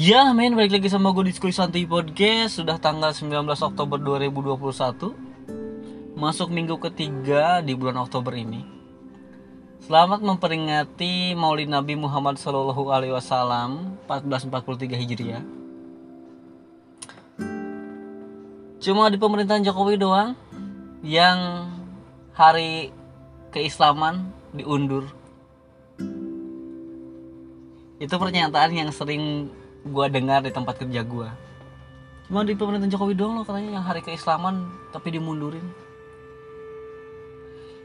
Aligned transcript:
Ya 0.00 0.24
men, 0.32 0.56
balik 0.56 0.80
lagi 0.80 0.88
sama 0.88 1.12
gue 1.12 1.28
di 1.28 1.36
Skuy 1.36 1.52
Santuy 1.52 1.84
Podcast. 1.84 2.56
Sudah 2.56 2.80
tanggal 2.80 3.12
19 3.12 3.44
Oktober 3.52 4.00
2021 4.00 6.16
Masuk 6.16 6.48
minggu 6.48 6.80
ketiga 6.80 7.60
di 7.60 7.76
bulan 7.76 8.00
Oktober 8.00 8.32
ini. 8.32 8.64
Selamat 9.84 10.24
memperingati 10.24 11.36
Maulid 11.36 11.68
Nabi 11.68 12.00
Muhammad 12.00 12.40
Sallallahu 12.40 12.88
Alaihi 12.88 13.12
Wasallam 13.12 14.00
1443 14.08 15.04
Hijriah. 15.04 15.44
Cuma 18.80 19.12
di 19.12 19.20
pemerintahan 19.20 19.68
Jokowi 19.68 20.00
doang 20.00 20.32
Yang 21.04 21.68
hari 22.32 22.88
keislaman 23.52 24.32
diundur. 24.56 25.12
Itu 28.00 28.16
pernyataan 28.16 28.72
yang 28.72 28.88
sering 28.96 29.59
gue 29.80 30.06
dengar 30.12 30.44
di 30.44 30.52
tempat 30.52 30.76
kerja 30.76 31.00
gue 31.00 31.28
cuma 32.30 32.46
di 32.46 32.54
pemerintahan 32.54 32.94
Jokowi 32.94 33.18
doang 33.18 33.42
loh 33.42 33.44
katanya 33.44 33.82
yang 33.82 33.84
hari 33.84 34.06
keislaman 34.06 34.70
tapi 34.94 35.10
dimundurin. 35.10 35.66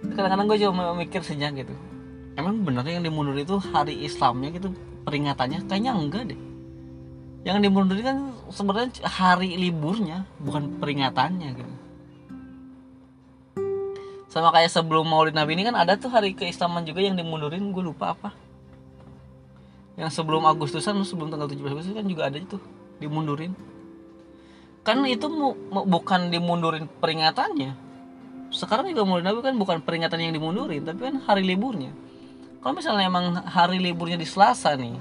Kadang-kadang 0.05 0.45
gue 0.45 0.57
cuma 0.61 0.93
mikir 0.93 1.25
sejak 1.25 1.65
gitu. 1.65 1.73
Emang 2.37 2.61
bener 2.61 2.85
yang 2.85 3.01
dimundur 3.01 3.33
itu 3.33 3.57
hari 3.73 4.05
Islamnya 4.05 4.53
gitu 4.53 4.69
peringatannya? 5.01 5.65
Kayaknya 5.65 5.91
enggak 5.97 6.23
deh. 6.29 6.39
Yang 7.41 7.57
dimundurin 7.65 8.05
kan 8.05 8.17
sebenarnya 8.53 9.01
hari 9.09 9.57
liburnya 9.57 10.29
bukan 10.37 10.77
peringatannya 10.77 11.49
gitu. 11.57 11.73
Sama 14.29 14.53
kayak 14.53 14.69
sebelum 14.69 15.09
Maulid 15.09 15.33
Nabi 15.33 15.57
ini 15.57 15.65
kan 15.65 15.73
ada 15.73 15.97
tuh 15.97 16.13
hari 16.13 16.37
keislaman 16.37 16.85
juga 16.85 17.01
yang 17.01 17.17
dimundurin 17.17 17.73
gue 17.73 17.81
lupa 17.81 18.13
apa 18.13 18.44
yang 19.95 20.11
sebelum 20.11 20.43
Agustusan 20.43 20.99
sebelum 21.07 21.31
tanggal 21.31 21.47
17 21.47 21.71
Agustus 21.71 21.95
kan 21.95 22.07
juga 22.07 22.27
ada 22.27 22.35
itu 22.35 22.59
dimundurin. 22.99 23.55
Kan 24.85 25.01
itu 25.07 25.25
mu, 25.31 25.55
mu, 25.71 25.81
bukan 25.87 26.29
dimundurin 26.29 26.85
peringatannya. 26.99 27.73
Sekarang 28.53 28.85
juga 28.87 29.07
mulai 29.07 29.25
nabi 29.25 29.41
kan 29.41 29.55
bukan 29.57 29.81
peringatan 29.81 30.21
yang 30.21 30.33
dimundurin 30.35 30.83
tapi 30.85 31.09
kan 31.09 31.15
hari 31.23 31.47
liburnya. 31.47 31.91
Kalau 32.61 32.73
misalnya 32.75 33.05
emang 33.07 33.45
hari 33.45 33.77
liburnya 33.77 34.17
di 34.17 34.25
Selasa 34.25 34.73
nih 34.73 34.97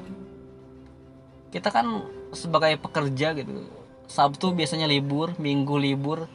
kita 1.54 1.70
kan 1.70 2.02
sebagai 2.34 2.74
pekerja 2.82 3.30
gitu 3.30 3.70
Sabtu 4.10 4.50
biasanya 4.50 4.90
libur 4.90 5.38
Minggu 5.38 5.78
libur 5.78 6.26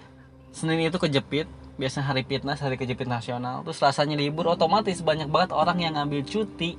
Senin 0.56 0.80
itu 0.80 0.96
kejepit 0.96 1.46
biasanya 1.76 2.12
hari 2.12 2.26
fitness 2.28 2.60
hari 2.60 2.76
kejepit 2.76 3.08
nasional. 3.08 3.62
Terus 3.64 3.78
Selasanya 3.80 4.18
libur 4.18 4.50
otomatis 4.52 5.00
banyak 5.00 5.30
banget 5.30 5.54
orang 5.54 5.78
yang 5.80 5.94
ngambil 5.96 6.26
cuti 6.26 6.76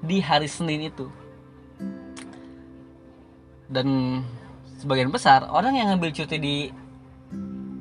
di 0.00 0.20
hari 0.20 0.48
Senin 0.48 0.88
itu. 0.88 1.06
Dan 3.70 4.20
sebagian 4.80 5.12
besar 5.12 5.46
orang 5.46 5.76
yang 5.76 5.92
ngambil 5.94 6.10
cuti 6.10 6.36
di 6.40 6.56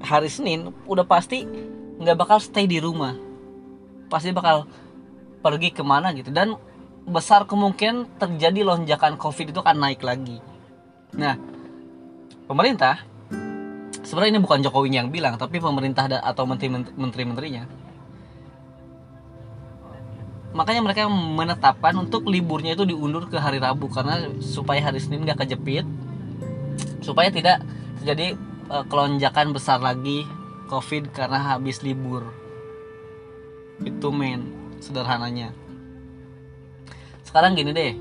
hari 0.03 0.30
Senin 0.30 0.70
udah 0.86 1.08
pasti 1.08 1.48
nggak 2.00 2.17
bakal 2.20 2.38
stay 2.39 2.67
di 2.70 2.78
rumah. 2.78 3.16
Pasti 4.11 4.30
bakal 4.36 4.67
pergi 5.39 5.72
ke 5.72 5.81
mana 5.81 6.11
gitu 6.11 6.30
dan 6.36 6.59
besar 7.08 7.48
kemungkinan 7.48 8.20
terjadi 8.20 8.67
lonjakan 8.67 9.16
COVID 9.17 9.56
itu 9.56 9.59
akan 9.64 9.78
naik 9.80 10.04
lagi. 10.04 10.38
Nah, 11.16 11.39
pemerintah 12.45 13.02
sebenarnya 14.04 14.38
ini 14.38 14.42
bukan 14.44 14.61
Jokowi 14.61 14.94
yang 14.94 15.09
bilang, 15.09 15.39
tapi 15.39 15.58
pemerintah 15.58 16.06
atau 16.06 16.45
menteri-menterinya 16.45 17.78
makanya 20.50 20.81
mereka 20.81 21.05
menetapkan 21.09 21.94
untuk 21.94 22.25
liburnya 22.25 22.73
itu 22.73 22.86
diundur 22.86 23.30
ke 23.30 23.38
hari 23.38 23.61
Rabu 23.61 23.86
karena 23.89 24.25
supaya 24.42 24.81
hari 24.81 24.97
Senin 24.97 25.22
nggak 25.22 25.45
kejepit 25.45 25.86
supaya 27.05 27.30
tidak 27.30 27.61
terjadi 28.02 28.37
uh, 28.70 28.86
kelonjakan 28.86 29.54
besar 29.54 29.77
lagi 29.82 30.26
COVID 30.70 31.14
karena 31.14 31.58
habis 31.58 31.82
libur. 31.82 32.30
Itu 33.82 34.14
main 34.14 34.45
sederhananya. 34.83 35.54
Sekarang 37.26 37.58
gini 37.58 37.73
deh 37.73 37.93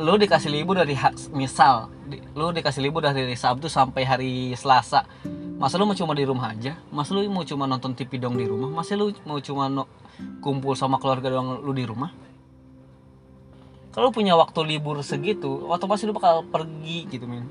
lu 0.00 0.16
dikasih 0.16 0.48
libur 0.48 0.80
dari 0.80 0.96
misal 1.36 1.92
lu 2.32 2.48
dikasih 2.56 2.80
libur 2.80 3.04
dari 3.04 3.36
Sabtu 3.36 3.68
sampai 3.68 4.02
hari 4.08 4.32
Selasa 4.56 5.04
masa 5.60 5.76
lu 5.76 5.84
mau 5.84 5.92
cuma 5.92 6.16
di 6.16 6.24
rumah 6.24 6.56
aja? 6.56 6.72
Masa 6.88 7.12
lu 7.12 7.28
mau 7.28 7.44
cuma 7.44 7.68
nonton 7.68 7.92
TV 7.92 8.16
dong 8.16 8.40
di 8.40 8.48
rumah? 8.48 8.72
Masa 8.72 8.96
lu 8.96 9.12
mau 9.28 9.36
cuma 9.44 9.68
no, 9.68 9.84
kumpul 10.40 10.72
sama 10.72 10.96
keluarga 10.96 11.28
doang 11.28 11.60
lu 11.60 11.76
di 11.76 11.84
rumah? 11.84 12.08
Kalau 13.92 14.08
punya 14.08 14.40
waktu 14.40 14.64
libur 14.64 14.96
segitu 15.04 15.68
otomatis 15.68 16.08
lu 16.08 16.16
bakal 16.16 16.48
pergi 16.48 17.04
gitu 17.12 17.28
men. 17.28 17.44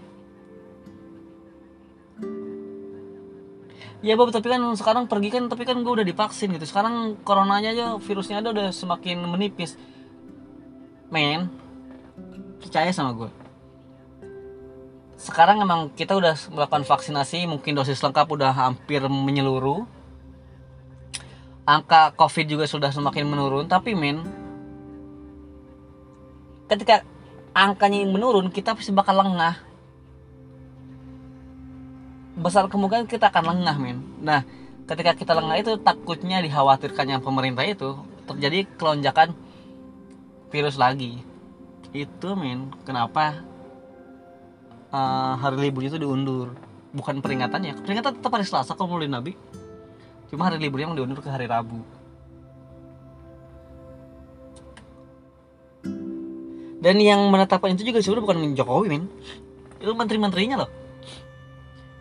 Ya 4.00 4.16
Bob, 4.16 4.32
tapi 4.32 4.48
kan 4.48 4.64
sekarang 4.80 5.12
pergi 5.12 5.28
kan, 5.28 5.52
tapi 5.52 5.68
kan 5.68 5.76
gue 5.84 5.92
udah 5.92 6.08
divaksin 6.08 6.56
gitu. 6.56 6.64
Sekarang 6.64 7.20
coronanya 7.20 7.76
aja, 7.76 7.86
virusnya 8.00 8.40
ada 8.40 8.56
udah 8.56 8.72
semakin 8.72 9.28
menipis. 9.28 9.76
Men, 11.12 11.52
percaya 12.64 12.96
sama 12.96 13.12
gue 13.12 13.49
sekarang 15.20 15.60
emang 15.60 15.92
kita 15.92 16.16
udah 16.16 16.32
melakukan 16.48 16.88
vaksinasi 16.88 17.44
mungkin 17.44 17.76
dosis 17.76 18.00
lengkap 18.00 18.24
udah 18.24 18.56
hampir 18.56 19.04
menyeluruh. 19.04 19.84
Angka 21.68 22.16
covid 22.16 22.48
juga 22.48 22.66
sudah 22.66 22.90
semakin 22.90 23.28
menurun 23.28 23.68
tapi 23.68 23.94
men 23.94 24.24
ketika 26.72 27.04
angkanya 27.52 28.08
menurun 28.08 28.48
kita 28.48 28.74
pasti 28.74 28.96
bakal 28.96 29.20
lengah. 29.20 29.60
Besar 32.40 32.72
kemungkinan 32.72 33.04
kita 33.04 33.28
akan 33.28 33.44
lengah 33.60 33.76
men 33.76 34.00
nah 34.24 34.48
ketika 34.88 35.20
kita 35.20 35.36
lengah 35.36 35.60
itu 35.60 35.76
takutnya 35.84 36.40
dikhawatirkannya 36.40 37.20
pemerintah 37.20 37.68
itu 37.68 38.00
terjadi 38.24 38.64
kelonjakan 38.80 39.36
virus 40.48 40.80
lagi. 40.80 41.20
Itu 41.92 42.40
men 42.40 42.72
kenapa 42.88 43.49
uh, 44.94 45.34
hari 45.38 45.70
libur 45.70 45.86
itu 45.86 45.98
diundur. 45.98 46.54
Bukan 46.90 47.22
peringatannya 47.22 47.86
peringatan 47.86 48.18
tetap 48.18 48.34
hari 48.34 48.46
Selasa 48.46 48.74
kalau 48.74 48.98
mulai 48.98 49.10
Nabi. 49.10 49.38
Cuma 50.30 50.50
hari 50.50 50.62
liburnya 50.62 50.90
yang 50.90 50.98
diundur 50.98 51.22
ke 51.22 51.30
hari 51.30 51.46
Rabu. 51.50 51.82
Dan 56.80 56.96
yang 57.04 57.28
menetapkan 57.28 57.76
itu 57.76 57.92
juga 57.92 58.00
sebenarnya 58.00 58.24
bukan 58.24 58.40
Jokowi 58.56 58.88
men 58.88 59.04
itu 59.80 59.92
menteri-menterinya 59.96 60.64
loh. 60.64 60.72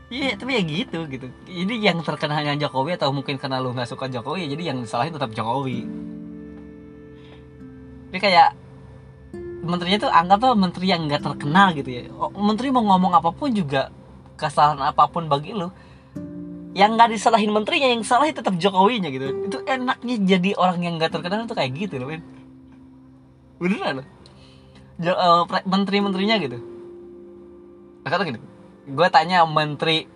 Iya, 0.08 0.32
yeah, 0.32 0.34
tapi 0.40 0.56
ya 0.56 0.62
gitu 0.64 0.98
gitu. 1.10 1.26
Jadi 1.44 1.74
yang 1.84 2.00
terkena 2.00 2.38
hanya 2.40 2.56
Jokowi 2.56 2.96
atau 2.96 3.12
mungkin 3.12 3.36
karena 3.36 3.60
lu 3.60 3.76
nggak 3.76 3.90
suka 3.90 4.08
Jokowi, 4.08 4.48
jadi 4.48 4.72
yang 4.72 4.80
disalahin 4.80 5.12
tetap 5.12 5.34
Jokowi. 5.36 5.84
Ini 8.08 8.18
kayak 8.18 8.56
menterinya 9.62 10.08
tuh 10.08 10.10
anggap 10.12 10.38
tuh 10.38 10.54
menteri 10.54 10.86
yang 10.90 11.06
nggak 11.10 11.22
terkenal 11.22 11.74
gitu 11.74 11.90
ya. 11.90 12.02
Oh, 12.14 12.30
menteri 12.34 12.70
mau 12.70 12.84
ngomong 12.84 13.12
apa 13.18 13.30
pun 13.34 13.50
juga 13.50 13.90
kesalahan 14.38 14.78
apa 14.78 15.10
pun 15.10 15.26
bagi 15.26 15.50
lo 15.50 15.74
yang 16.78 16.94
nggak 16.94 17.10
disalahin 17.10 17.50
menterinya 17.50 17.90
yang 17.90 18.06
salah 18.06 18.30
tetap 18.30 18.54
Jokowinya 18.54 19.10
gitu. 19.10 19.50
Itu 19.50 19.58
enaknya 19.66 20.16
jadi 20.22 20.54
orang 20.54 20.78
yang 20.86 20.94
nggak 20.96 21.10
terkenal 21.10 21.48
tuh 21.50 21.58
kayak 21.58 21.74
gitu 21.74 21.98
loh 21.98 22.08
men 22.10 22.22
beneran 23.58 24.02
loh. 24.02 24.06
Jo, 24.98 25.14
uh, 25.14 25.46
menteri-menterinya 25.66 26.36
gitu. 26.42 26.58
Nah, 28.02 28.10
kata 28.10 28.22
gini 28.26 28.38
gue 28.88 29.08
tanya 29.12 29.44
menteri 29.44 30.08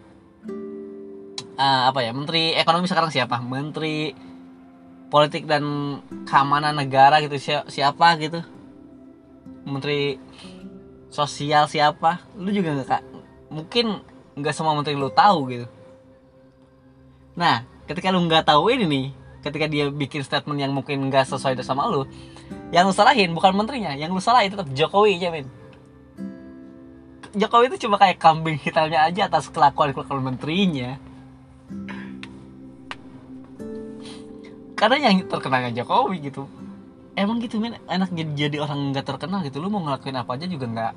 uh, 1.58 1.82
apa 1.91 2.00
ya 2.00 2.14
menteri 2.14 2.54
ekonomi 2.54 2.86
sekarang 2.86 3.10
siapa? 3.10 3.42
Menteri 3.42 4.14
politik 5.12 5.44
dan 5.44 5.62
keamanan 6.25 6.72
negara 6.72 7.20
gitu 7.20 7.37
siapa 7.69 8.17
gitu 8.17 8.40
menteri 9.65 10.19
sosial 11.12 11.69
siapa? 11.69 12.25
Lu 12.39 12.49
juga 12.50 12.75
nggak 12.75 12.89
kak? 12.89 13.03
Mungkin 13.53 13.87
nggak 14.39 14.55
semua 14.56 14.73
menteri 14.73 14.97
lu 14.97 15.12
tahu 15.12 15.39
gitu. 15.53 15.67
Nah 17.37 17.65
ketika 17.87 18.09
lu 18.09 18.25
nggak 18.25 18.49
tahu 18.49 18.73
ini 18.73 18.85
nih 18.89 19.06
ketika 19.43 19.67
dia 19.67 19.91
bikin 19.91 20.23
statement 20.23 20.59
yang 20.59 20.73
mungkin 20.73 21.03
nggak 21.11 21.27
sesuai 21.27 21.59
sama 21.67 21.91
lu 21.91 22.06
yang 22.71 22.87
lu 22.87 22.94
salahin 22.94 23.35
bukan 23.35 23.50
menterinya 23.59 23.91
yang 23.99 24.15
lu 24.15 24.23
salahin 24.23 24.55
tetap 24.55 24.71
Jokowi 24.71 25.19
aja 25.19 25.35
men 25.35 25.50
Jokowi 27.33 27.73
itu 27.73 27.89
cuma 27.89 27.97
kayak 27.97 28.21
kambing 28.21 28.61
hitamnya 28.61 29.09
aja 29.09 29.25
atas 29.25 29.49
kelakuan 29.49 29.97
kelakuan 29.97 30.21
menterinya. 30.21 31.00
Karena 34.77 34.97
yang 35.00 35.25
terkenalnya 35.25 35.73
Jokowi 35.73 36.29
gitu 36.29 36.44
emang 37.12 37.44
gitu 37.44 37.61
men 37.61 37.76
enak 37.88 38.09
jadi 38.12 38.49
jadi 38.49 38.56
orang 38.64 38.93
nggak 38.93 39.05
terkenal 39.05 39.44
gitu. 39.44 39.61
Lu 39.61 39.69
mau 39.69 39.85
ngelakuin 39.85 40.17
apa 40.17 40.31
aja 40.37 40.47
juga 40.49 40.67
nggak 40.69 40.93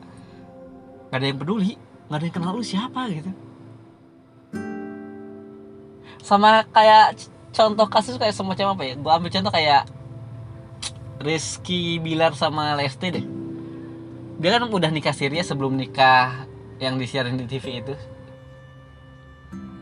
nggak 1.11 1.19
ada 1.19 1.25
yang 1.27 1.39
peduli. 1.39 1.73
Nggak 2.07 2.17
ada 2.17 2.25
yang 2.25 2.35
kenal 2.35 2.51
lu 2.55 2.63
siapa 2.63 3.01
gitu. 3.11 3.31
Sama 6.25 6.65
kayak 6.73 7.21
contoh 7.53 7.87
kasus 7.89 8.15
kayak 8.17 8.33
semacam 8.33 8.77
apa 8.77 8.83
ya? 8.87 8.93
Gua 8.97 9.19
ambil 9.19 9.31
contoh 9.31 9.53
kayak 9.53 9.83
Rizky 11.21 11.99
Bilar 11.99 12.33
sama 12.35 12.75
Lesti 12.75 13.07
deh. 13.11 13.25
Dia 14.35 14.59
kan 14.59 14.67
udah 14.67 14.91
nikah 14.91 15.15
siri 15.15 15.39
ya 15.39 15.45
sebelum 15.47 15.79
nikah 15.79 16.43
yang 16.77 16.99
disiarin 16.99 17.39
di 17.39 17.47
TV 17.47 17.79
itu. 17.79 17.95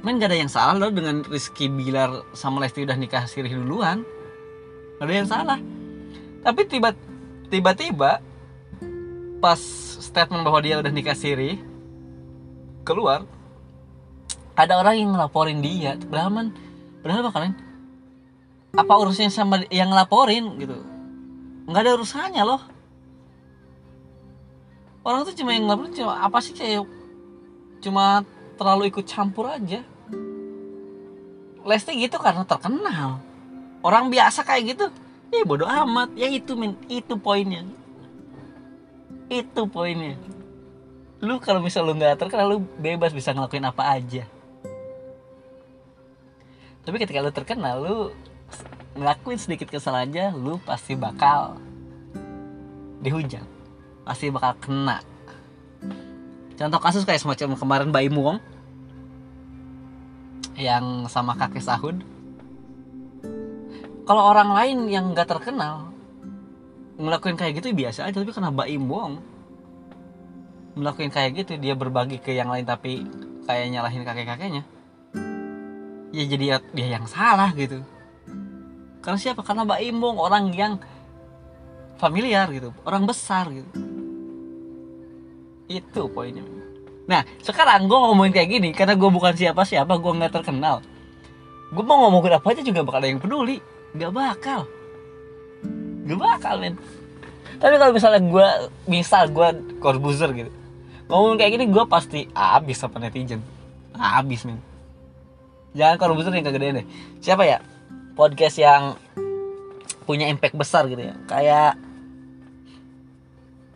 Men 0.03 0.19
gak 0.19 0.35
ada 0.35 0.37
yang 0.37 0.51
salah 0.51 0.75
loh 0.77 0.91
dengan 0.91 1.23
Rizky 1.25 1.71
Bilar 1.71 2.35
sama 2.37 2.61
Lesti 2.61 2.85
udah 2.85 2.99
nikah 2.99 3.25
siri 3.25 3.49
duluan. 3.49 4.05
Gak 4.99 5.07
ada 5.09 5.15
yang 5.15 5.29
salah 5.31 5.59
Tapi 6.43 6.61
tiba 6.67 6.91
tiba-tiba 7.47 8.19
pas 9.39 9.59
statement 9.99 10.43
bahwa 10.43 10.59
dia 10.59 10.79
udah 10.79 10.91
nikah 10.91 11.15
siri 11.15 11.59
keluar 12.83 13.23
ada 14.53 14.77
orang 14.77 14.95
yang 14.99 15.09
ngelaporin 15.15 15.63
dia. 15.63 15.97
Padahal 15.97 16.31
man 16.31 16.47
padahal 17.01 17.31
kalian 17.31 17.55
apa 18.73 18.93
urusannya 18.99 19.31
sama 19.31 19.63
yang 19.71 19.89
ngelaporin 19.89 20.59
gitu? 20.59 20.77
Nggak 21.67 21.81
ada 21.83 21.91
urusannya 21.95 22.43
loh. 22.43 22.61
Orang 25.03 25.27
tuh 25.27 25.35
cuma 25.35 25.55
yang 25.55 25.67
ngelaporin 25.67 25.95
cuma 25.95 26.19
apa 26.19 26.37
sih 26.43 26.55
kayak 26.55 26.83
cuma 27.83 28.27
terlalu 28.59 28.91
ikut 28.91 29.07
campur 29.07 29.47
aja. 29.47 29.83
Lesti 31.63 31.95
gitu 31.95 32.19
karena 32.19 32.43
terkenal. 32.43 33.23
Orang 33.83 34.11
biasa 34.11 34.43
kayak 34.43 34.63
gitu 34.75 34.85
ya 35.33 35.43
bodoh 35.45 35.65
amat. 35.65 36.13
Ya 36.13 36.29
itu 36.29 36.53
men 36.53 36.77
itu 36.85 37.17
poinnya. 37.17 37.65
Itu 39.27 39.65
poinnya. 39.65 40.17
Lu 41.23 41.39
kalau 41.41 41.63
misal 41.63 41.87
lu 41.87 41.97
nggak 41.97 42.19
terkenal 42.19 42.53
lu 42.53 42.57
bebas 42.77 43.15
bisa 43.15 43.33
ngelakuin 43.33 43.65
apa 43.65 43.83
aja. 43.97 44.23
Tapi 46.83 46.95
ketika 46.99 47.23
lu 47.23 47.31
terkenal 47.31 47.75
lu 47.81 47.97
ngelakuin 48.93 49.39
sedikit 49.41 49.73
kesalahan 49.73 50.09
aja 50.11 50.25
lu 50.35 50.61
pasti 50.61 50.93
bakal 50.93 51.57
dihujat. 53.01 53.45
Pasti 54.03 54.29
bakal 54.29 54.53
kena. 54.61 54.99
Contoh 56.53 56.79
kasus 56.79 57.07
kayak 57.07 57.23
semacam 57.23 57.57
kemarin 57.57 57.89
Mbak 57.89 58.03
Imuong 58.13 58.39
yang 60.53 61.09
sama 61.09 61.33
kakek 61.33 61.65
Sahud 61.65 62.12
kalau 64.03 64.23
orang 64.27 64.51
lain 64.51 64.77
yang 64.91 65.05
nggak 65.15 65.27
terkenal 65.27 65.93
ngelakuin 66.99 67.39
kayak 67.39 67.63
gitu 67.63 67.73
biasa 67.73 68.05
aja 68.05 68.21
tapi 68.21 68.29
kena 68.29 68.53
Mbak 68.53 68.69
Imuong 68.69 69.13
melakukan 70.73 71.13
kayak 71.13 71.45
gitu 71.45 71.53
dia 71.61 71.77
berbagi 71.77 72.17
ke 72.17 72.33
yang 72.33 72.49
lain 72.49 72.65
tapi 72.65 73.05
kayak 73.45 73.69
nyalahin 73.69 74.03
kakek-kakeknya. 74.05 74.63
Ya 76.13 76.23
jadi 76.29 76.61
dia 76.73 76.87
yang 76.97 77.05
salah 77.09 77.49
gitu. 77.57 77.81
Karena 79.01 79.19
siapa? 79.19 79.41
Karena 79.41 79.65
Mbak 79.65 79.81
Imbong 79.83 80.17
orang 80.17 80.53
yang 80.53 80.73
familiar 81.97 82.49
gitu 82.49 82.73
orang 82.85 83.05
besar 83.05 83.49
gitu. 83.49 83.69
Itu 85.69 86.09
poinnya. 86.09 86.45
Nah 87.09 87.25
sekarang 87.41 87.85
gue 87.89 87.97
ngomongin 87.97 88.33
kayak 88.33 88.49
gini 88.49 88.69
karena 88.71 88.97
gue 88.97 89.09
bukan 89.09 89.33
siapa-siapa 89.33 89.93
gue 89.97 90.11
nggak 90.21 90.33
terkenal. 90.41 90.81
Gue 91.73 91.83
mau 91.85 92.05
ngomongin 92.05 92.37
apa 92.37 92.53
aja 92.53 92.61
juga 92.61 92.85
bakal 92.85 93.01
ada 93.01 93.09
yang 93.09 93.21
peduli 93.21 93.57
nggak 93.93 94.11
bakal. 94.13 94.65
Nggak 96.03 96.19
bakal 96.19 96.53
men. 96.59 96.75
Tapi 97.61 97.75
kalau 97.79 97.93
misalnya 97.95 98.21
gue 98.21 98.47
misal 98.89 99.31
gue 99.31 99.79
korbuzer 99.79 100.33
gitu 100.35 100.51
ngomongin 101.13 101.37
kayak 101.39 101.51
gini 101.59 101.65
gue 101.69 101.83
pasti 101.85 102.19
abis 102.33 102.81
apa 102.81 102.97
netizen. 102.97 103.41
Abis 103.93 104.49
men. 104.49 104.57
Jangan 105.77 106.01
korbuzer 106.01 106.33
yang 106.33 106.45
kegedean 106.45 106.81
deh. 106.81 106.87
Siapa 107.21 107.45
ya? 107.45 107.61
Podcast 108.17 108.57
yang 108.57 108.97
punya 110.09 110.25
impact 110.29 110.57
besar 110.57 110.89
gitu 110.89 111.01
ya. 111.01 111.13
Kayak 111.29 111.77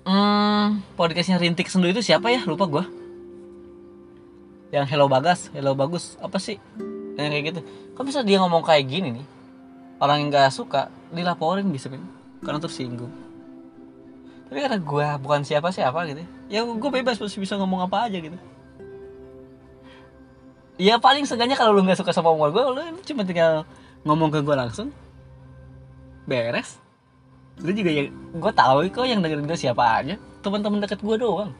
hmm, 0.09 0.81
podcastnya 0.97 1.37
Rintik 1.37 1.69
Sendu 1.69 1.93
itu 1.93 2.01
siapa 2.01 2.33
ya? 2.33 2.41
Lupa 2.49 2.65
gue 2.65 2.85
yang 4.67 4.83
Hello 4.83 5.05
Bagas 5.05 5.53
Hello 5.53 5.77
Bagus. 5.77 6.17
Apa 6.17 6.41
sih? 6.41 6.57
Yang 7.21 7.29
kayak 7.29 7.43
gitu. 7.53 7.61
Kok 7.93 8.05
bisa 8.05 8.25
dia 8.25 8.41
ngomong 8.41 8.65
kayak 8.65 8.89
gini 8.89 9.21
nih 9.21 9.25
orang 9.97 10.17
yang 10.25 10.29
gak 10.33 10.53
suka 10.53 10.91
dilaporin 11.09 11.69
bisa 11.69 11.89
kan 11.89 12.01
karena 12.43 12.59
tersinggung 12.61 13.11
tapi 14.47 14.63
karena 14.63 14.79
gue 14.79 15.07
bukan 15.19 15.41
siapa 15.43 15.75
siapa 15.75 16.07
gitu 16.07 16.23
ya 16.47 16.63
gue 16.63 16.89
bebas 16.91 17.19
masih 17.19 17.39
bisa 17.43 17.59
ngomong 17.59 17.83
apa 17.83 18.07
aja 18.07 18.17
gitu. 18.19 18.39
Ya 20.77 21.01
paling 21.01 21.25
seenggaknya 21.25 21.57
kalau 21.57 21.73
lu 21.73 21.83
nggak 21.83 21.99
suka 21.99 22.13
sama 22.13 22.31
omongan 22.31 22.51
gue 22.53 22.63
lu 22.63 22.81
cuma 23.03 23.25
tinggal 23.27 23.67
ngomong 24.07 24.31
ke 24.31 24.39
gue 24.39 24.55
langsung. 24.55 24.89
Beres. 26.23 26.79
Lu 27.59 27.73
juga 27.73 27.91
ya 27.91 28.07
gue 28.13 28.51
tahu 28.53 28.87
kok 28.93 29.03
yang 29.09 29.19
dengerin 29.19 29.49
gue 29.49 29.59
siapa 29.59 29.83
aja. 29.83 30.15
Teman-teman 30.39 30.79
deket 30.79 31.03
gue 31.03 31.15
doang. 31.19 31.51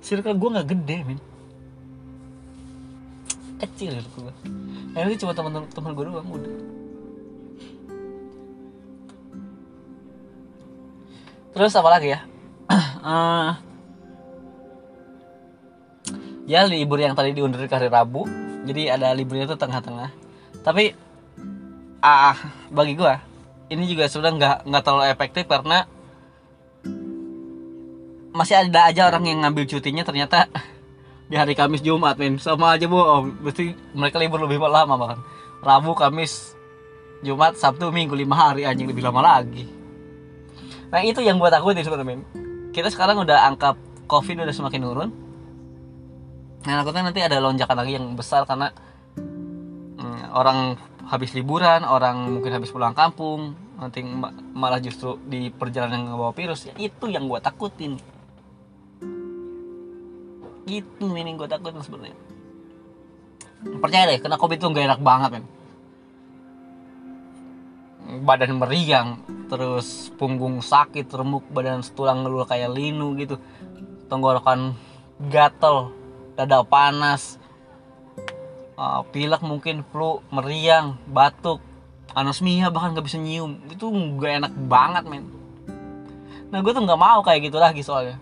Circle 0.00 0.34
gue 0.34 0.48
nggak 0.58 0.68
gede 0.74 0.98
men 1.06 1.20
kecil 3.60 3.94
circle 4.00 4.28
gue 4.28 4.34
yang 4.96 5.06
itu 5.06 5.22
cuma 5.22 5.32
teman-teman 5.36 5.90
gue 5.94 6.04
doang 6.10 6.28
udah. 6.28 6.54
Terus 11.50 11.74
apa 11.74 11.88
lagi 11.90 12.14
ya? 12.14 12.20
Uh, 13.02 13.52
ya 16.52 16.66
libur 16.66 17.02
yang 17.02 17.14
tadi 17.18 17.34
diundur 17.34 17.62
ke 17.66 17.74
hari 17.74 17.90
Rabu. 17.90 18.26
Jadi 18.66 18.86
ada 18.86 19.10
liburnya 19.14 19.50
tuh 19.50 19.58
tengah-tengah. 19.58 20.14
Tapi 20.62 20.94
ah 22.00 22.38
bagi 22.72 22.96
gua 22.96 23.20
ini 23.68 23.84
juga 23.84 24.08
sudah 24.08 24.32
nggak 24.32 24.56
nggak 24.66 24.82
terlalu 24.82 25.06
efektif 25.12 25.44
karena 25.44 25.84
masih 28.32 28.56
ada 28.56 28.88
aja 28.88 29.10
orang 29.10 29.24
yang 29.28 29.38
ngambil 29.44 29.68
cutinya 29.68 30.00
ternyata 30.00 30.48
di 31.30 31.38
hari 31.38 31.54
Kamis 31.54 31.80
Jumat 31.80 32.18
men. 32.18 32.42
Sama 32.42 32.74
aja 32.74 32.90
bohong 32.90 33.38
mesti 33.38 33.72
mereka 33.94 34.18
libur 34.18 34.42
lebih 34.42 34.58
lama 34.58 34.98
bahkan 34.98 35.22
Rabu 35.62 35.94
Kamis 35.94 36.58
Jumat 37.22 37.54
Sabtu 37.54 37.94
Minggu 37.94 38.18
lima 38.18 38.34
hari 38.34 38.66
anjing. 38.66 38.90
Lebih 38.90 39.06
lama 39.06 39.22
lagi. 39.22 39.64
Nah 40.90 41.00
itu 41.06 41.22
yang 41.22 41.38
buat 41.38 41.54
aku 41.54 41.70
sebenarnya 41.70 42.26
kita 42.74 42.90
sekarang 42.90 43.22
udah 43.22 43.46
angka 43.46 43.78
covid 44.10 44.42
udah 44.42 44.54
semakin 44.54 44.82
turun. 44.82 45.10
Nah, 46.60 46.84
takutnya 46.84 47.08
nanti 47.08 47.24
ada 47.24 47.40
lonjakan 47.40 47.76
lagi 47.78 47.96
yang 47.96 48.12
besar 48.18 48.44
karena 48.44 48.68
hmm, 49.16 50.36
orang 50.36 50.76
habis 51.08 51.32
liburan, 51.32 51.88
orang 51.88 52.28
mungkin 52.28 52.52
habis 52.52 52.68
pulang 52.68 52.92
kampung, 52.92 53.56
nanti 53.80 54.04
malah 54.52 54.76
justru 54.76 55.16
di 55.24 55.48
perjalanan 55.48 56.04
yang 56.04 56.20
bawa 56.20 56.36
virus. 56.36 56.68
Ya, 56.68 56.74
itu 56.76 57.08
yang 57.08 57.26
gue 57.32 57.40
takutin. 57.40 57.96
Itu 60.70 61.18
ini 61.18 61.34
gue 61.34 61.50
takutin 61.50 61.82
sebenarnya. 61.82 62.18
Percaya 63.82 64.14
deh, 64.14 64.18
kena 64.22 64.38
covid 64.38 64.62
itu 64.62 64.70
gak 64.70 64.86
enak 64.86 65.02
banget 65.02 65.30
kan. 65.40 65.44
Badan 68.22 68.62
meriang, 68.62 69.08
terus 69.50 70.14
punggung 70.14 70.62
sakit, 70.62 71.10
remuk, 71.10 71.42
badan 71.50 71.82
tulang 71.92 72.22
ngelul 72.22 72.46
kayak 72.46 72.70
linu 72.70 73.18
gitu. 73.18 73.34
Tenggorokan 74.06 74.78
gatel, 75.26 75.90
dada 76.38 76.64
panas 76.64 77.36
uh, 78.80 79.04
pilek 79.12 79.44
mungkin 79.44 79.84
flu 79.92 80.24
meriang 80.32 80.96
batuk 81.04 81.60
anosmia 82.16 82.72
bahkan 82.72 82.96
nggak 82.96 83.04
bisa 83.04 83.20
nyium 83.20 83.60
itu 83.68 83.84
nggak 83.86 84.32
enak 84.40 84.52
banget 84.66 85.04
men 85.04 85.24
nah 86.48 86.64
gue 86.64 86.72
tuh 86.72 86.82
nggak 86.82 86.98
mau 86.98 87.20
kayak 87.20 87.52
gitu 87.52 87.60
lagi 87.60 87.84
soalnya 87.84 88.16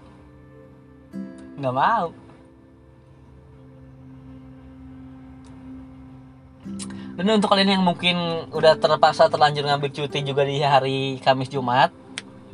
nggak 1.56 1.74
mau 1.74 2.10
dan 7.18 7.34
untuk 7.34 7.50
kalian 7.50 7.78
yang 7.78 7.84
mungkin 7.84 8.46
udah 8.54 8.78
terpaksa 8.78 9.26
terlanjur 9.26 9.66
ngambil 9.66 9.90
cuti 9.90 10.22
juga 10.22 10.46
di 10.46 10.62
hari 10.62 11.18
Kamis 11.18 11.50
Jumat 11.50 11.90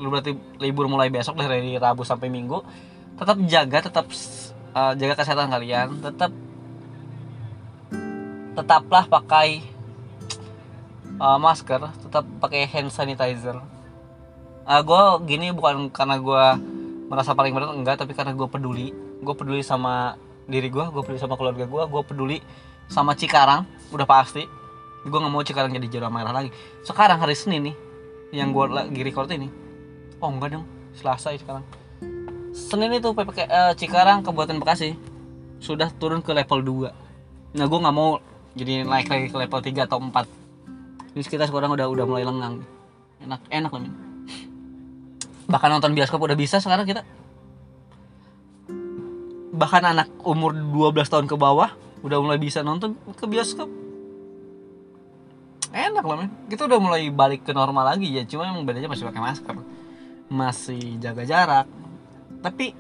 lu 0.01 0.11
berarti 0.11 0.35
libur 0.59 0.89
mulai 0.89 1.13
besok 1.13 1.39
dari 1.39 1.77
Rabu 1.77 2.03
sampai 2.03 2.33
Minggu 2.33 2.65
tetap 3.15 3.37
jaga 3.47 3.79
tetap 3.85 4.07
uh, 4.75 4.93
jaga 4.97 5.15
kesehatan 5.21 5.53
kalian 5.53 5.89
tetap 6.03 6.33
tetaplah 8.55 9.05
pakai 9.11 9.63
uh, 11.19 11.39
masker 11.39 11.91
tetap 12.07 12.25
pakai 12.39 12.67
hand 12.71 12.91
sanitizer. 12.91 13.59
Uh, 14.65 14.81
gue 14.81 15.03
gini 15.29 15.53
bukan 15.53 15.93
karena 15.93 16.17
gue 16.17 16.45
merasa 17.11 17.37
paling 17.37 17.53
benar 17.53 17.75
enggak 17.75 18.01
tapi 18.01 18.17
karena 18.17 18.33
gue 18.33 18.49
peduli. 18.49 18.95
Gue 19.21 19.35
peduli 19.37 19.61
sama 19.61 20.17
diri 20.45 20.69
gue 20.69 20.85
gue 20.93 21.03
peduli 21.03 21.21
sama 21.21 21.41
keluarga 21.41 21.65
gue 21.65 21.83
gue 21.89 22.03
peduli 22.05 22.39
sama 22.89 23.17
Cikarang 23.17 23.65
udah 23.93 24.07
pasti. 24.09 24.45
Gue 25.05 25.19
nggak 25.21 25.33
mau 25.33 25.45
Cikarang 25.45 25.73
jadi 25.73 25.87
zona 25.89 26.09
merah 26.09 26.33
lagi. 26.33 26.51
Sekarang 26.83 27.21
hari 27.21 27.37
Senin 27.37 27.73
nih 27.73 27.77
yang 28.33 28.51
gue 28.51 28.65
lagi 28.73 29.01
record 29.05 29.29
ini. 29.31 29.49
Oh 30.19 30.33
enggak 30.33 30.57
dong. 30.59 30.65
Selasa 30.97 31.35
ya 31.35 31.39
sekarang. 31.39 31.65
Senin 32.55 32.95
itu 32.97 33.11
PPK 33.11 33.39
uh, 33.51 33.73
Cikarang 33.77 34.23
Kabupaten 34.25 34.57
Bekasi. 34.63 34.97
Sudah 35.61 35.89
turun 35.93 36.21
ke 36.21 36.35
level 36.35 36.91
2 36.91 37.05
nah 37.55 37.71
gue 37.71 37.79
nggak 37.79 37.95
mau 37.95 38.19
jadi 38.59 38.83
naik 38.83 39.07
lagi 39.07 39.31
ke 39.31 39.37
level 39.39 39.61
3 39.63 39.87
atau 39.87 40.03
4 40.03 41.15
ini 41.15 41.23
kita 41.23 41.47
sekarang 41.47 41.71
udah 41.71 41.87
udah 41.87 42.05
mulai 42.11 42.27
lengang. 42.27 42.67
Enak 43.23 43.47
enak 43.47 43.71
lah 43.71 43.87
bahkan 45.45 45.69
nonton 45.71 45.93
bioskop 45.93 46.19
udah 46.19 46.35
bisa 46.35 46.59
sekarang 46.59 46.89
kita. 46.89 47.07
Bahkan 49.55 49.83
anak 49.87 50.09
umur 50.27 50.51
12 50.51 51.07
tahun 51.07 51.27
ke 51.31 51.37
bawah 51.39 51.71
udah 52.05 52.21
mulai 52.21 52.37
bisa 52.37 52.61
nonton 52.61 52.93
ke 53.17 53.25
bioskop. 53.25 53.67
Enak 55.73 56.05
lah 56.05 56.17
men. 56.21 56.31
Kita 56.53 56.69
udah 56.69 56.79
mulai 56.79 57.09
balik 57.09 57.49
ke 57.49 57.57
normal 57.57 57.97
lagi 57.97 58.13
ya. 58.13 58.23
Cuma 58.29 58.45
emang 58.47 58.63
bedanya 58.63 58.93
masih 58.93 59.09
pakai 59.09 59.25
masker. 59.25 59.57
Masih 60.29 61.01
jaga 61.01 61.25
jarak. 61.25 61.67
Tapi 62.45 62.77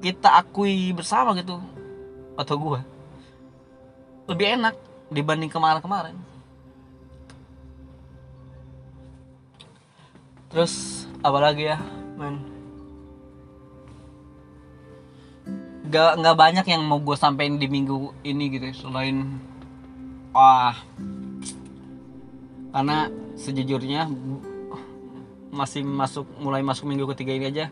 kita 0.00 0.40
akui 0.40 0.96
bersama 0.96 1.36
gitu 1.36 1.60
atau 2.38 2.54
gua 2.54 2.80
lebih 4.30 4.54
enak 4.60 4.74
dibanding 5.10 5.50
kemarin-kemarin. 5.50 6.14
Terus 10.48 11.04
apa 11.20 11.38
lagi 11.42 11.68
ya 11.68 11.76
men 12.16 12.57
gak 15.88 16.20
nggak 16.20 16.36
banyak 16.36 16.66
yang 16.68 16.84
mau 16.84 17.00
gue 17.00 17.16
sampein 17.16 17.56
di 17.56 17.64
minggu 17.64 18.12
ini 18.20 18.52
gitu 18.52 18.64
ya, 18.68 18.74
selain 18.76 19.40
wah. 20.36 20.76
Karena 22.68 23.08
sejujurnya 23.40 24.04
masih 25.48 25.80
masuk 25.80 26.28
mulai 26.44 26.60
masuk 26.60 26.84
minggu 26.84 27.08
ketiga 27.16 27.32
ini 27.32 27.48
aja 27.48 27.66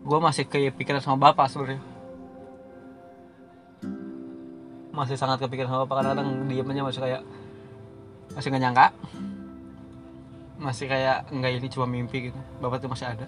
gue 0.00 0.18
masih 0.22 0.46
kepikiran 0.46 1.02
sama 1.02 1.28
bapak 1.28 1.50
sebenarnya. 1.50 1.82
Masih 4.94 5.18
sangat 5.18 5.42
kepikiran 5.42 5.68
sama 5.68 5.84
bapak 5.84 5.96
kadang-kadang 6.00 6.46
diemnya 6.46 6.82
masih 6.86 7.00
kayak 7.02 7.22
masih 8.32 8.48
nggak 8.48 8.62
nyangka. 8.62 8.86
Masih 10.60 10.86
kayak 10.86 11.28
enggak 11.34 11.52
ini 11.58 11.68
cuma 11.68 11.86
mimpi 11.90 12.30
gitu 12.30 12.40
bapak 12.62 12.80
tuh 12.80 12.88
masih 12.88 13.12
ada. 13.12 13.26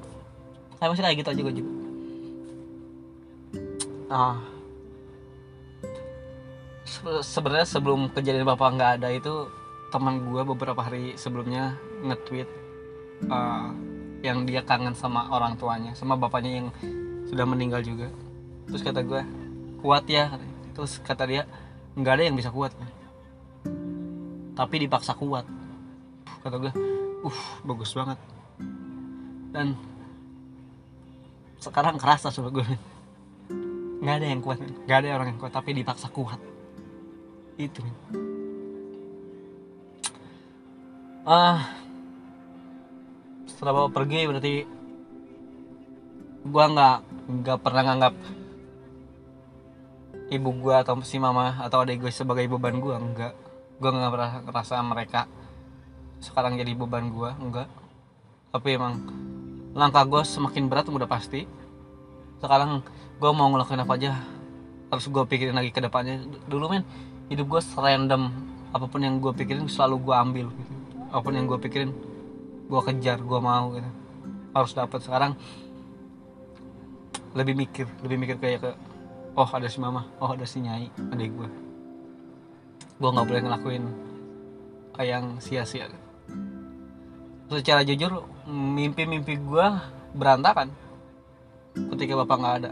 Saya 0.78 0.88
masih 0.88 1.02
kayak 1.02 1.16
gitu 1.20 1.28
aja 1.34 1.42
gue 1.42 1.56
juga 1.60 1.81
ah. 4.12 4.36
Se- 6.84 7.24
sebenarnya 7.24 7.64
sebelum 7.64 8.12
kejadian 8.12 8.44
bapak 8.44 8.76
nggak 8.76 8.92
ada 9.00 9.08
itu 9.08 9.48
teman 9.88 10.20
gue 10.28 10.42
beberapa 10.44 10.80
hari 10.84 11.16
sebelumnya 11.16 11.76
nge-tweet 12.04 12.48
uh, 13.28 13.72
yang 14.20 14.44
dia 14.44 14.60
kangen 14.64 14.96
sama 14.96 15.28
orang 15.32 15.56
tuanya 15.56 15.92
sama 15.96 16.16
bapaknya 16.16 16.62
yang 16.62 16.68
sudah 17.28 17.48
meninggal 17.48 17.80
juga. 17.80 18.12
Terus 18.68 18.84
kata 18.84 19.00
gue 19.00 19.22
kuat 19.80 20.04
ya 20.06 20.36
terus 20.76 21.00
kata 21.00 21.24
dia 21.24 21.42
nggak 21.96 22.14
ada 22.20 22.24
yang 22.28 22.36
bisa 22.36 22.52
kuat. 22.52 22.76
Tapi 24.52 24.74
dipaksa 24.84 25.16
kuat. 25.16 25.48
Kata 26.44 26.56
gue 26.60 26.72
uh 27.24 27.40
bagus 27.64 27.96
banget. 27.96 28.18
Dan 29.52 29.76
sekarang 31.60 31.96
kerasa 31.96 32.28
sobat 32.28 32.52
gue 32.52 32.91
nggak 34.02 34.14
ada 34.18 34.26
yang 34.26 34.42
kuat. 34.42 34.58
Nggak 34.58 34.98
ada 34.98 35.08
orang 35.14 35.28
yang 35.30 35.38
kuat 35.38 35.52
tapi 35.54 35.70
dipaksa 35.78 36.10
kuat. 36.10 36.42
Itu 37.54 37.80
ah. 41.22 41.62
Setelah 43.46 43.86
bapak 43.86 43.94
pergi 43.94 44.26
berarti 44.26 44.54
gua 46.42 46.66
nggak 46.66 46.98
nggak 47.30 47.58
pernah 47.62 47.82
nganggap 47.86 48.14
ibu 50.34 50.50
gua 50.58 50.82
atau 50.82 50.98
si 51.06 51.22
mama 51.22 51.62
atau 51.62 51.86
adik 51.86 52.02
gue 52.02 52.10
sebagai 52.10 52.50
beban 52.50 52.82
gua 52.82 52.98
enggak 52.98 53.38
gua 53.78 53.90
nggak 53.94 54.10
pernah 54.10 54.30
ngerasa 54.50 54.74
mereka 54.82 55.30
sekarang 56.18 56.58
jadi 56.58 56.74
beban 56.74 57.14
gua 57.14 57.38
enggak 57.38 57.70
tapi 58.50 58.74
emang 58.74 58.98
langkah 59.78 60.02
gua 60.02 60.26
semakin 60.26 60.66
berat 60.66 60.90
udah 60.90 61.06
pasti 61.06 61.46
sekarang 62.42 62.82
gue 63.22 63.30
mau 63.30 63.46
ngelakuin 63.54 63.86
apa 63.86 63.94
aja 63.94 64.18
harus 64.90 65.06
gue 65.06 65.22
pikirin 65.30 65.54
lagi 65.54 65.70
ke 65.70 65.78
depannya. 65.78 66.26
Dulu 66.50 66.64
men 66.66 66.84
hidup 67.30 67.46
gue 67.46 67.60
serandom. 67.62 68.34
Apa 68.74 68.90
pun 68.90 69.00
yang 69.00 69.22
gue 69.22 69.30
pikirin 69.30 69.70
selalu 69.70 70.02
gue 70.02 70.14
ambil 70.16 70.46
gitu. 70.50 70.72
apa 71.12 71.20
pun 71.20 71.36
yang 71.36 71.44
gue 71.44 71.60
pikirin 71.60 71.92
gue 72.66 72.80
kejar 72.90 73.22
gue 73.22 73.40
mau 73.40 73.70
gitu. 73.78 73.90
Harus 74.52 74.72
dapat 74.74 75.00
sekarang 75.00 75.32
lebih 77.32 77.56
mikir 77.56 77.86
lebih 78.04 78.16
mikir 78.20 78.36
kayak 78.36 78.60
ke 78.60 78.70
oh 79.32 79.48
ada 79.48 79.64
si 79.64 79.80
mama 79.80 80.04
oh 80.20 80.36
ada 80.36 80.44
si 80.44 80.60
nyai 80.60 80.92
adik 81.16 81.32
gue 81.32 81.48
gue 83.00 83.08
nggak 83.08 83.24
boleh 83.24 83.42
ngelakuin 83.48 83.84
yang 85.00 85.40
sia-sia. 85.42 85.88
Secara 87.50 87.82
jujur 87.82 88.28
mimpi-mimpi 88.46 89.40
gue 89.40 89.66
berantakan 90.14 90.70
ketika 91.74 92.14
bapak 92.24 92.36
nggak 92.38 92.56
ada. 92.64 92.70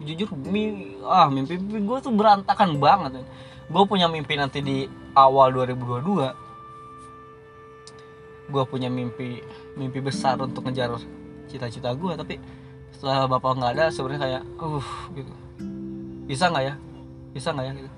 Jujur 0.00 0.32
mi 0.48 0.96
ah 1.04 1.28
mimpi, 1.28 1.60
mimpi 1.60 1.84
gue 1.84 1.98
tuh 2.00 2.12
berantakan 2.16 2.80
banget 2.80 3.20
gue 3.70 3.82
punya 3.86 4.10
mimpi 4.10 4.34
nanti 4.34 4.58
di 4.58 4.82
awal 5.14 5.54
2022 5.54 8.50
gue 8.50 8.64
punya 8.66 8.90
mimpi 8.90 9.38
mimpi 9.78 10.02
besar 10.02 10.42
untuk 10.42 10.66
ngejar 10.66 10.98
cita-cita 11.46 11.94
gue 11.94 12.18
tapi 12.18 12.42
setelah 12.90 13.30
bapak 13.30 13.62
nggak 13.62 13.72
ada 13.78 13.94
sebenarnya 13.94 14.20
kayak 14.26 14.42
uh 14.58 14.88
gitu. 15.14 15.30
Bisa 16.26 16.50
nggak 16.50 16.64
ya? 16.66 16.74
Bisa 17.30 17.54
nggak 17.54 17.66
ya 17.70 17.72
gitu. 17.78 17.90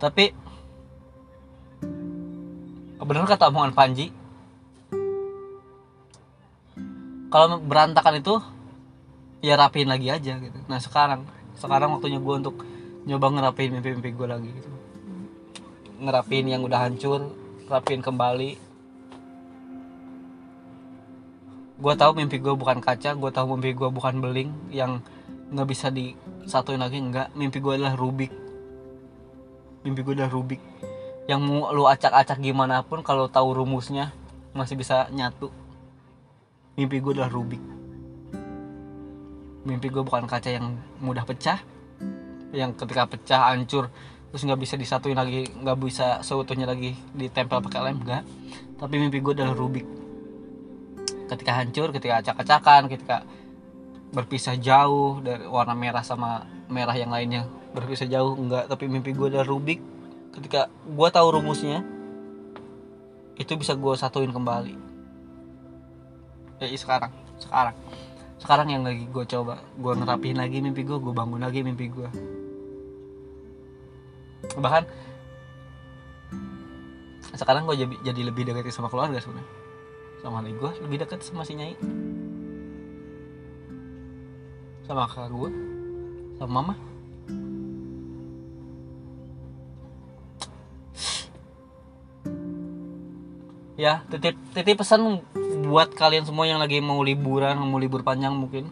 Tapi 0.00 0.32
bener 3.06 3.22
kata 3.22 3.54
omongan 3.54 3.70
Panji 3.70 4.10
kalau 7.30 7.62
berantakan 7.62 8.18
itu 8.18 8.34
ya 9.46 9.54
rapiin 9.54 9.86
lagi 9.86 10.10
aja 10.10 10.42
gitu. 10.42 10.58
Nah 10.66 10.82
sekarang 10.82 11.22
sekarang 11.54 11.94
waktunya 11.94 12.18
gue 12.18 12.34
untuk 12.34 12.66
nyoba 13.06 13.30
ngerapiin 13.30 13.78
mimpi-mimpi 13.78 14.10
gue 14.10 14.26
lagi 14.26 14.50
gitu. 14.50 14.70
Ngerapiin 16.02 16.50
yang 16.50 16.66
udah 16.66 16.82
hancur 16.82 17.30
rapiin 17.70 18.02
kembali. 18.02 18.58
Gue 21.78 21.94
tahu 21.94 22.10
mimpi 22.18 22.42
gue 22.42 22.54
bukan 22.58 22.82
kaca 22.82 23.14
gue 23.14 23.30
tahu 23.30 23.54
mimpi 23.54 23.78
gue 23.78 23.86
bukan 23.86 24.18
beling 24.18 24.50
yang 24.74 24.98
nggak 25.54 25.68
bisa 25.70 25.94
disatuin 25.94 26.82
lagi 26.82 26.98
enggak 26.98 27.30
mimpi 27.38 27.62
gue 27.62 27.78
adalah 27.78 27.94
rubik. 27.94 28.34
Mimpi 29.86 30.02
gue 30.02 30.14
adalah 30.18 30.34
rubik. 30.34 30.58
Yang 31.30 31.40
mau 31.46 31.70
lu 31.70 31.86
acak-acak 31.86 32.42
gimana 32.42 32.82
pun 32.82 33.06
kalau 33.06 33.30
tahu 33.30 33.62
rumusnya 33.62 34.10
masih 34.58 34.74
bisa 34.74 35.06
nyatu. 35.14 35.54
Mimpi 36.74 36.98
gue 36.98 37.14
adalah 37.14 37.30
rubik 37.30 37.75
mimpi 39.66 39.90
gue 39.90 40.00
bukan 40.06 40.30
kaca 40.30 40.48
yang 40.48 40.78
mudah 41.02 41.26
pecah 41.26 41.58
yang 42.54 42.72
ketika 42.78 43.10
pecah 43.10 43.50
hancur 43.50 43.90
terus 44.30 44.42
nggak 44.46 44.60
bisa 44.62 44.74
disatuin 44.78 45.18
lagi 45.18 45.48
nggak 45.48 45.78
bisa 45.82 46.22
seutuhnya 46.22 46.70
lagi 46.70 46.94
ditempel 47.12 47.58
pakai 47.58 47.80
lem 47.90 47.98
enggak 48.00 48.22
tapi 48.76 49.00
mimpi 49.00 49.24
gue 49.24 49.32
adalah 49.32 49.56
rubik. 49.56 49.88
Ketika 51.26 51.52
hancur 51.58 51.90
ketika 51.96 52.20
acak-acakan 52.22 52.92
ketika 52.92 53.16
berpisah 54.12 54.54
jauh 54.60 55.18
dari 55.24 55.48
warna 55.48 55.74
merah 55.74 56.04
sama 56.04 56.46
merah 56.70 56.94
yang 56.94 57.10
lainnya 57.10 57.48
berpisah 57.74 58.06
jauh 58.06 58.36
enggak 58.36 58.68
tapi 58.70 58.86
mimpi 58.86 59.16
gue 59.16 59.32
adalah 59.32 59.48
rubik. 59.48 59.80
Ketika 60.36 60.68
gue 60.68 61.08
tahu 61.08 61.40
rumusnya 61.40 61.80
itu 63.40 63.52
bisa 63.56 63.72
gue 63.72 63.94
satuin 63.96 64.30
kembali. 64.30 64.74
Ya 66.60 66.68
sekarang 66.76 67.12
sekarang 67.40 67.76
sekarang 68.46 68.70
yang 68.70 68.86
lagi 68.86 69.10
gue 69.10 69.24
coba 69.26 69.58
gue 69.74 69.92
ngerapihin 69.98 70.38
lagi 70.38 70.62
mimpi 70.62 70.86
gue 70.86 71.02
gue 71.02 71.10
bangun 71.10 71.42
lagi 71.42 71.66
mimpi 71.66 71.90
gue 71.90 72.08
bahkan 74.62 74.86
sekarang 77.36 77.68
gue 77.68 77.76
jadi, 78.00 78.22
lebih 78.24 78.48
dekat 78.48 78.72
sama 78.72 78.88
keluarga 78.88 79.20
sebenarnya. 79.20 79.52
Sama 80.24 80.40
adik 80.40 80.56
gue 80.56 80.70
lebih 80.88 80.96
dekat 81.04 81.20
sama 81.20 81.44
si 81.44 81.52
nyai. 81.52 81.76
Sama 84.88 85.04
kakak 85.04 85.28
gue 85.30 85.50
sama 86.40 86.50
mama. 86.50 86.74
Ya 93.76 94.00
titip 94.08 94.40
titip 94.56 94.80
pesan 94.80 95.20
buat 95.66 95.90
kalian 95.92 96.22
semua 96.22 96.46
yang 96.46 96.62
lagi 96.62 96.78
mau 96.78 97.02
liburan 97.02 97.58
mau 97.58 97.82
libur 97.82 98.06
panjang 98.06 98.30
mungkin. 98.32 98.70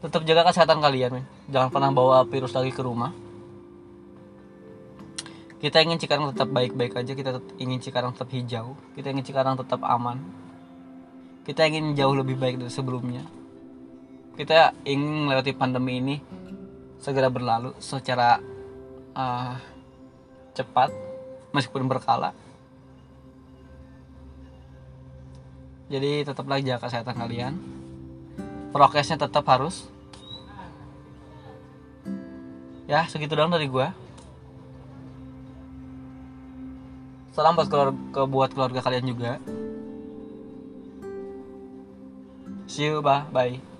Tetap 0.00 0.24
jaga 0.24 0.48
kesehatan 0.48 0.80
kalian 0.80 1.20
men. 1.20 1.26
jangan 1.50 1.68
pernah 1.68 1.90
bawa 1.92 2.24
virus 2.24 2.56
lagi 2.56 2.72
ke 2.72 2.80
rumah. 2.80 3.12
Kita 5.58 5.82
ingin 5.82 5.98
Cikarang 5.98 6.30
tetap 6.30 6.54
baik-baik 6.54 6.94
aja 6.94 7.12
kita 7.18 7.42
ingin 7.58 7.82
Cikarang 7.82 8.14
tetap 8.14 8.30
hijau 8.30 8.78
kita 8.94 9.10
ingin 9.10 9.26
Cikarang 9.26 9.58
tetap 9.58 9.82
aman. 9.82 10.22
Kita 11.42 11.66
ingin 11.66 11.98
jauh 11.98 12.14
lebih 12.14 12.38
baik 12.38 12.62
dari 12.62 12.70
sebelumnya. 12.72 13.26
Kita 14.38 14.70
ingin 14.86 15.26
melewati 15.28 15.52
pandemi 15.52 15.98
ini 15.98 16.16
segera 17.02 17.26
berlalu 17.26 17.74
secara 17.82 18.38
uh, 19.18 19.54
cepat 20.54 20.94
meskipun 21.50 21.90
berkala 21.90 22.30
jadi 25.88 26.28
tetaplah 26.28 26.60
jaga 26.60 26.84
kesehatan 26.84 27.16
kalian. 27.16 27.54
Prokesnya 28.72 29.16
tetap 29.16 29.48
harus. 29.48 29.88
Ya 32.88 33.04
segitu 33.08 33.36
doang 33.36 33.52
dari 33.52 33.68
gua. 33.68 33.96
Salam 37.32 37.56
buat 37.56 37.68
keluarga 37.72 38.22
buat 38.28 38.50
keluarga 38.52 38.80
kalian 38.84 39.08
juga. 39.08 39.40
See 42.68 42.84
you 42.84 43.00
bye 43.00 43.24
bye 43.32 43.77